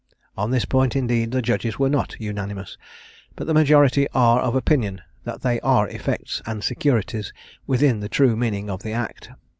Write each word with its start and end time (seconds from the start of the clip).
On 0.35 0.49
this 0.49 0.65
point, 0.65 0.95
indeed, 0.95 1.29
the 1.29 1.43
judges 1.43 1.77
were 1.77 1.87
not 1.87 2.15
unanimous, 2.19 2.75
but 3.35 3.45
the 3.45 3.53
majority 3.53 4.07
are 4.15 4.39
of 4.39 4.55
opinion 4.55 5.01
that 5.25 5.43
they 5.43 5.59
are 5.59 5.87
effects 5.89 6.41
and 6.47 6.63
securities 6.63 7.31
within 7.67 7.99
the 7.99 8.09
true 8.09 8.35
meaning 8.35 8.67
of 8.67 8.81
the 8.81 8.93
act. 8.93 9.29